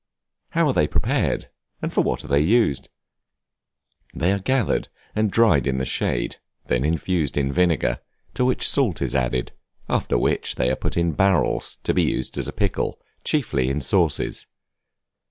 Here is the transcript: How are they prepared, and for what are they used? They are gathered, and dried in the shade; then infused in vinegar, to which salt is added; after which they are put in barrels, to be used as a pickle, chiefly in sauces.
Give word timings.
How 0.57 0.65
are 0.65 0.73
they 0.73 0.87
prepared, 0.87 1.49
and 1.79 1.93
for 1.93 2.01
what 2.03 2.25
are 2.25 2.27
they 2.27 2.41
used? 2.41 2.89
They 4.15 4.31
are 4.31 4.39
gathered, 4.39 4.89
and 5.13 5.29
dried 5.29 5.67
in 5.67 5.77
the 5.77 5.85
shade; 5.85 6.37
then 6.65 6.83
infused 6.83 7.37
in 7.37 7.51
vinegar, 7.53 7.99
to 8.33 8.43
which 8.43 8.67
salt 8.67 8.99
is 9.03 9.13
added; 9.13 9.51
after 9.87 10.17
which 10.17 10.55
they 10.55 10.71
are 10.71 10.75
put 10.75 10.97
in 10.97 11.11
barrels, 11.11 11.77
to 11.83 11.93
be 11.93 12.01
used 12.01 12.35
as 12.39 12.47
a 12.47 12.51
pickle, 12.51 12.99
chiefly 13.23 13.69
in 13.69 13.79
sauces. 13.79 14.47